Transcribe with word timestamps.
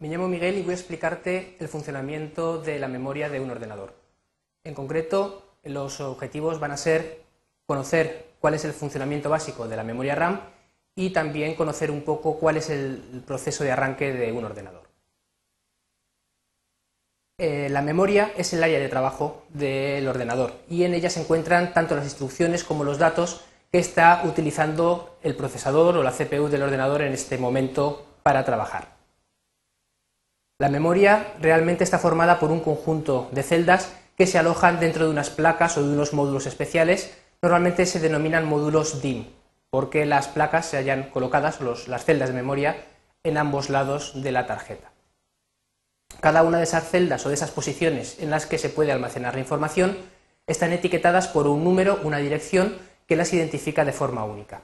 Me 0.00 0.08
llamo 0.08 0.28
Miguel 0.28 0.56
y 0.56 0.62
voy 0.62 0.70
a 0.70 0.76
explicarte 0.76 1.56
el 1.60 1.68
funcionamiento 1.68 2.56
de 2.56 2.78
la 2.78 2.88
memoria 2.88 3.28
de 3.28 3.38
un 3.38 3.50
ordenador. 3.50 3.92
En 4.64 4.72
concreto, 4.72 5.56
los 5.62 6.00
objetivos 6.00 6.58
van 6.58 6.70
a 6.70 6.78
ser 6.78 7.22
conocer 7.66 8.30
cuál 8.40 8.54
es 8.54 8.64
el 8.64 8.72
funcionamiento 8.72 9.28
básico 9.28 9.68
de 9.68 9.76
la 9.76 9.84
memoria 9.84 10.14
RAM 10.14 10.40
y 10.96 11.10
también 11.10 11.54
conocer 11.54 11.90
un 11.90 12.00
poco 12.00 12.38
cuál 12.38 12.56
es 12.56 12.70
el 12.70 13.22
proceso 13.26 13.62
de 13.62 13.72
arranque 13.72 14.14
de 14.14 14.32
un 14.32 14.42
ordenador. 14.42 14.88
Eh, 17.36 17.68
la 17.68 17.82
memoria 17.82 18.32
es 18.38 18.54
el 18.54 18.64
área 18.64 18.80
de 18.80 18.88
trabajo 18.88 19.44
del 19.50 20.08
ordenador 20.08 20.54
y 20.66 20.84
en 20.84 20.94
ella 20.94 21.10
se 21.10 21.20
encuentran 21.20 21.74
tanto 21.74 21.94
las 21.94 22.04
instrucciones 22.04 22.64
como 22.64 22.84
los 22.84 22.96
datos 22.96 23.42
que 23.70 23.78
está 23.78 24.22
utilizando 24.24 25.18
el 25.22 25.36
procesador 25.36 25.98
o 25.98 26.02
la 26.02 26.12
CPU 26.12 26.48
del 26.48 26.62
ordenador 26.62 27.02
en 27.02 27.12
este 27.12 27.36
momento 27.36 28.06
para 28.22 28.46
trabajar. 28.46 28.99
La 30.60 30.68
memoria 30.68 31.32
realmente 31.40 31.84
está 31.84 31.98
formada 31.98 32.38
por 32.38 32.50
un 32.50 32.60
conjunto 32.60 33.30
de 33.32 33.42
celdas 33.42 33.94
que 34.14 34.26
se 34.26 34.36
alojan 34.36 34.78
dentro 34.78 35.06
de 35.06 35.10
unas 35.10 35.30
placas 35.30 35.78
o 35.78 35.82
de 35.82 35.88
unos 35.90 36.12
módulos 36.12 36.44
especiales. 36.44 37.16
Normalmente 37.40 37.86
se 37.86 37.98
denominan 37.98 38.44
módulos 38.44 39.00
DIM, 39.00 39.24
porque 39.70 40.04
las 40.04 40.28
placas 40.28 40.66
se 40.66 40.76
hayan 40.76 41.04
colocadas, 41.04 41.60
las 41.88 42.04
celdas 42.04 42.28
de 42.28 42.34
memoria, 42.34 42.76
en 43.24 43.38
ambos 43.38 43.70
lados 43.70 44.22
de 44.22 44.32
la 44.32 44.46
tarjeta. 44.46 44.90
Cada 46.20 46.42
una 46.42 46.58
de 46.58 46.64
esas 46.64 46.90
celdas 46.90 47.24
o 47.24 47.30
de 47.30 47.36
esas 47.36 47.52
posiciones 47.52 48.18
en 48.20 48.28
las 48.28 48.44
que 48.44 48.58
se 48.58 48.68
puede 48.68 48.92
almacenar 48.92 49.32
la 49.32 49.40
información 49.40 49.96
están 50.46 50.74
etiquetadas 50.74 51.26
por 51.26 51.46
un 51.46 51.64
número, 51.64 52.00
una 52.04 52.18
dirección, 52.18 52.76
que 53.06 53.16
las 53.16 53.32
identifica 53.32 53.86
de 53.86 53.94
forma 53.94 54.24
única. 54.24 54.60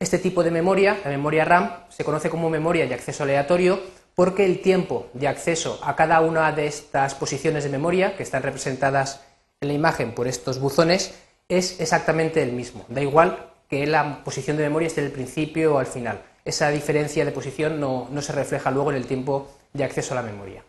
Este 0.00 0.18
tipo 0.18 0.42
de 0.42 0.50
memoria, 0.50 0.98
la 1.04 1.10
memoria 1.10 1.44
RAM, 1.44 1.70
se 1.88 2.02
conoce 2.02 2.30
como 2.30 2.50
memoria 2.50 2.88
de 2.88 2.94
acceso 2.94 3.22
aleatorio 3.22 3.80
porque 4.16 4.46
el 4.46 4.62
tiempo 4.62 5.08
de 5.12 5.28
acceso 5.28 5.78
a 5.82 5.94
cada 5.94 6.20
una 6.22 6.50
de 6.50 6.66
estas 6.66 7.14
posiciones 7.14 7.62
de 7.62 7.70
memoria, 7.70 8.16
que 8.16 8.22
están 8.22 8.42
representadas 8.42 9.20
en 9.60 9.68
la 9.68 9.74
imagen 9.74 10.14
por 10.14 10.26
estos 10.26 10.58
buzones, 10.58 11.14
es 11.48 11.78
exactamente 11.80 12.42
el 12.42 12.52
mismo. 12.52 12.86
Da 12.88 13.02
igual 13.02 13.52
que 13.68 13.86
la 13.86 14.24
posición 14.24 14.56
de 14.56 14.64
memoria 14.64 14.88
esté 14.88 15.02
el 15.02 15.12
principio 15.12 15.74
o 15.74 15.78
al 15.78 15.86
final. 15.86 16.22
Esa 16.46 16.70
diferencia 16.70 17.24
de 17.26 17.30
posición 17.30 17.78
no, 17.78 18.08
no 18.10 18.22
se 18.22 18.32
refleja 18.32 18.70
luego 18.70 18.90
en 18.90 18.96
el 18.96 19.06
tiempo 19.06 19.50
de 19.74 19.84
acceso 19.84 20.14
a 20.14 20.22
la 20.22 20.22
memoria. 20.22 20.64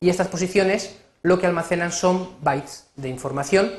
Y 0.00 0.08
estas 0.08 0.28
posiciones 0.28 0.96
lo 1.22 1.38
que 1.38 1.46
almacenan 1.46 1.92
son 1.92 2.36
bytes 2.40 2.86
de 2.96 3.10
información 3.10 3.70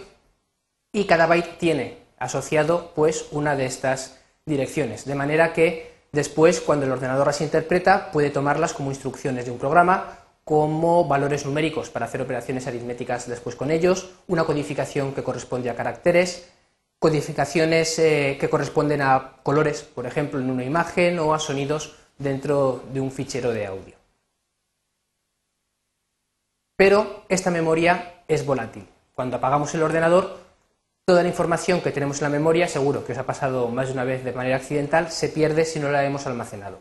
y 0.94 1.06
cada 1.06 1.26
byte 1.26 1.58
tiene 1.58 1.98
asociado 2.20 2.92
pues 2.94 3.26
una 3.32 3.56
de 3.56 3.66
estas 3.66 4.20
direcciones, 4.46 5.06
de 5.06 5.16
manera 5.16 5.52
que 5.52 5.93
Después, 6.14 6.62
cuando 6.62 6.86
el 6.86 6.92
ordenador 6.92 7.26
las 7.26 7.42
interpreta, 7.42 8.12
puede 8.12 8.30
tomarlas 8.30 8.74
como 8.74 8.92
instrucciones 8.92 9.46
de 9.46 9.52
un 9.52 9.58
programa, 9.58 10.20
como 10.44 11.08
valores 11.08 11.44
numéricos 11.44 11.90
para 11.90 12.06
hacer 12.06 12.22
operaciones 12.22 12.68
aritméticas 12.68 13.28
después 13.28 13.56
con 13.56 13.72
ellos, 13.72 14.12
una 14.28 14.44
codificación 14.44 15.14
que 15.14 15.24
corresponde 15.24 15.72
a 15.72 15.76
caracteres, 15.76 16.52
codificaciones 17.00 17.98
eh, 17.98 18.38
que 18.40 18.48
corresponden 18.48 19.02
a 19.02 19.38
colores, 19.42 19.82
por 19.82 20.06
ejemplo, 20.06 20.40
en 20.40 20.52
una 20.52 20.64
imagen 20.64 21.18
o 21.18 21.34
a 21.34 21.40
sonidos 21.40 21.96
dentro 22.20 22.84
de 22.94 23.02
un 23.02 23.12
fichero 23.12 23.52
de 23.52 23.66
audio. 23.66 23.96
Pero 26.78 27.24
esta 27.28 27.50
memoria 27.50 28.22
es 28.28 28.46
volátil. 28.46 28.88
Cuando 29.16 29.38
apagamos 29.38 29.74
el 29.74 29.82
ordenador, 29.82 30.43
Toda 31.06 31.22
la 31.22 31.28
información 31.28 31.82
que 31.82 31.92
tenemos 31.92 32.22
en 32.22 32.24
la 32.24 32.30
memoria, 32.30 32.70
seguro 32.70 33.04
que 33.04 33.12
os 33.12 33.18
ha 33.18 33.26
pasado 33.26 33.68
más 33.68 33.88
de 33.88 33.94
una 33.94 34.06
vez 34.06 34.24
de 34.24 34.32
manera 34.32 34.56
accidental, 34.56 35.12
se 35.12 35.28
pierde 35.28 35.66
si 35.66 35.82
no 35.82 35.92
la 35.92 36.06
hemos 36.06 36.26
almacenado. 36.28 36.80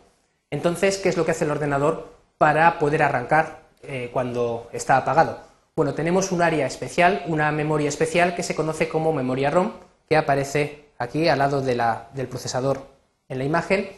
Entonces, 0.49 0.97
¿qué 0.97 1.09
es 1.09 1.17
lo 1.17 1.25
que 1.25 1.31
hace 1.31 1.43
el 1.43 1.51
ordenador 1.51 2.07
para 2.37 2.79
poder 2.79 3.03
arrancar 3.03 3.63
eh, 3.81 4.09
cuando 4.13 4.69
está 4.71 4.95
apagado? 4.95 5.41
Bueno, 5.75 5.93
tenemos 5.93 6.31
un 6.31 6.41
área 6.41 6.65
especial, 6.65 7.23
una 7.27 7.51
memoria 7.51 7.89
especial 7.89 8.33
que 8.33 8.43
se 8.43 8.55
conoce 8.55 8.87
como 8.87 9.11
memoria 9.11 9.51
ROM, 9.51 9.73
que 10.07 10.15
aparece 10.15 10.85
aquí 10.99 11.27
al 11.27 11.39
lado 11.39 11.61
del 11.61 12.27
procesador 12.29 12.87
en 13.27 13.39
la 13.39 13.43
imagen, 13.43 13.89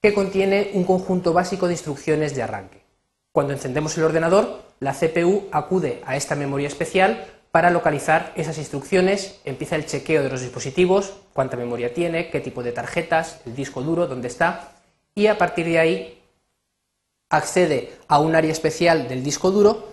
que 0.00 0.14
contiene 0.14 0.70
un 0.74 0.84
conjunto 0.84 1.32
básico 1.32 1.66
de 1.66 1.74
instrucciones 1.74 2.36
de 2.36 2.42
arranque. 2.44 2.84
Cuando 3.32 3.52
encendemos 3.52 3.98
el 3.98 4.04
ordenador, 4.04 4.62
la 4.78 4.94
CPU 4.94 5.48
acude 5.50 6.02
a 6.06 6.14
esta 6.14 6.36
memoria 6.36 6.68
especial 6.68 7.26
para 7.52 7.70
localizar 7.70 8.32
esas 8.36 8.58
instrucciones 8.58 9.40
empieza 9.44 9.76
el 9.76 9.86
chequeo 9.86 10.22
de 10.22 10.30
los 10.30 10.40
dispositivos, 10.40 11.14
cuánta 11.32 11.56
memoria 11.56 11.92
tiene, 11.92 12.30
qué 12.30 12.40
tipo 12.40 12.62
de 12.62 12.72
tarjetas, 12.72 13.40
el 13.46 13.56
disco 13.56 13.82
duro, 13.82 14.06
dónde 14.06 14.28
está, 14.28 14.72
y 15.14 15.26
a 15.26 15.36
partir 15.36 15.66
de 15.66 15.78
ahí 15.78 16.22
accede 17.28 17.92
a 18.08 18.20
un 18.20 18.34
área 18.34 18.52
especial 18.52 19.08
del 19.08 19.22
disco 19.22 19.50
duro 19.50 19.90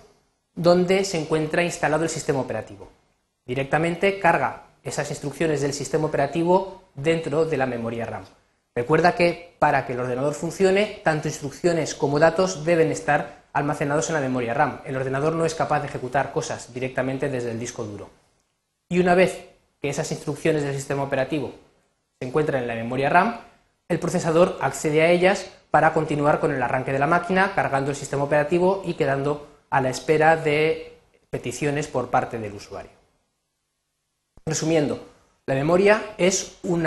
donde 0.56 1.04
se 1.04 1.20
encuentra 1.20 1.64
instalado 1.64 2.04
el 2.04 2.10
sistema 2.10 2.40
operativo. 2.40 2.90
Directamente 3.46 4.20
carga 4.20 4.64
esas 4.84 5.10
instrucciones 5.10 5.62
del 5.62 5.74
sistema 5.74 6.06
operativo 6.06 6.84
dentro 6.96 7.46
de 7.46 7.58
la 7.58 7.66
memoria 7.66 8.06
RAM. 8.06 8.26
Recuerda 8.76 9.16
que 9.16 9.56
para 9.60 9.86
que 9.86 9.94
el 9.94 10.00
ordenador 10.00 10.34
funcione, 10.34 11.02
tanto 11.04 11.28
instrucciones 11.28 11.96
como 11.96 12.20
datos 12.20 12.64
deben 12.64 12.92
estar 12.92 13.47
almacenados 13.54 14.10
en 14.10 14.16
la 14.16 14.22
memoria 14.22 14.54
RAM. 14.54 14.82
El 14.86 14.96
ordenador 14.96 15.34
no 15.34 15.46
es 15.46 15.56
capaz 15.56 15.80
de 15.82 15.88
ejecutar 15.88 16.32
cosas 16.32 16.74
directamente 16.74 17.30
desde 17.30 17.52
el 17.52 17.60
disco 17.60 17.84
duro. 17.84 18.10
Y 18.90 19.00
una 19.00 19.16
vez 19.16 19.46
que 19.82 19.90
esas 19.90 20.12
instrucciones 20.12 20.64
del 20.64 20.76
sistema 20.76 21.04
operativo 21.04 21.54
se 22.20 22.28
encuentran 22.28 22.62
en 22.62 22.68
la 22.68 22.76
memoria 22.76 23.10
RAM, 23.10 23.40
el 23.90 24.00
procesador 24.00 24.58
accede 24.62 25.02
a 25.02 25.12
ellas 25.12 25.50
para 25.72 25.94
continuar 25.94 26.40
con 26.40 26.54
el 26.54 26.62
arranque 26.62 26.92
de 26.92 27.00
la 27.00 27.08
máquina, 27.08 27.54
cargando 27.54 27.92
el 27.92 27.98
sistema 27.98 28.24
operativo 28.24 28.82
y 28.86 28.96
quedando 28.96 29.48
a 29.70 29.82
la 29.82 29.90
espera 29.90 30.36
de 30.36 30.98
peticiones 31.30 31.88
por 31.88 32.10
parte 32.10 32.40
del 32.40 32.54
usuario. 32.54 32.92
Resumiendo, 34.46 35.06
la 35.46 35.56
memoria 35.56 36.02
es 36.18 36.58
un 36.64 36.84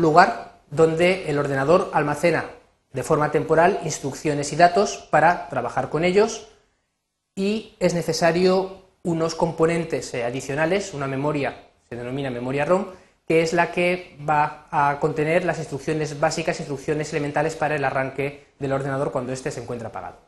lugar 0.00 0.52
donde 0.70 1.28
el 1.28 1.38
ordenador 1.38 1.90
almacena 1.92 2.46
de 2.92 3.02
forma 3.02 3.30
temporal 3.30 3.80
instrucciones 3.84 4.52
y 4.52 4.56
datos 4.56 5.08
para 5.10 5.48
trabajar 5.48 5.90
con 5.90 6.04
ellos 6.04 6.48
y 7.36 7.74
es 7.78 7.94
necesario 7.94 8.82
unos 9.02 9.34
componentes 9.34 10.12
eh, 10.14 10.24
adicionales, 10.24 10.92
una 10.92 11.06
memoria, 11.06 11.68
se 11.88 11.96
denomina 11.96 12.30
memoria 12.30 12.64
ROM, 12.64 12.86
que 13.26 13.42
es 13.42 13.52
la 13.52 13.70
que 13.70 14.16
va 14.28 14.66
a 14.70 14.98
contener 15.00 15.44
las 15.44 15.58
instrucciones 15.58 16.18
básicas, 16.18 16.58
instrucciones 16.58 17.12
elementales 17.12 17.54
para 17.54 17.76
el 17.76 17.84
arranque 17.84 18.48
del 18.58 18.72
ordenador 18.72 19.12
cuando 19.12 19.32
éste 19.32 19.50
se 19.50 19.62
encuentra 19.62 19.88
apagado. 19.88 20.18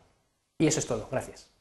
Y 0.58 0.68
eso 0.68 0.78
es 0.78 0.86
todo. 0.86 1.08
Gracias. 1.10 1.51